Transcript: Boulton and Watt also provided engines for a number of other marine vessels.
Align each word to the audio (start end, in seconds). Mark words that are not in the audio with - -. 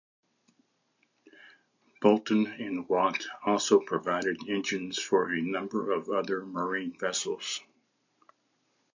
Boulton 2.01 2.47
and 2.47 2.89
Watt 2.89 3.23
also 3.45 3.79
provided 3.79 4.49
engines 4.49 4.97
for 4.97 5.29
a 5.31 5.39
number 5.39 5.91
of 5.91 6.09
other 6.09 6.43
marine 6.43 6.97
vessels. 6.97 7.61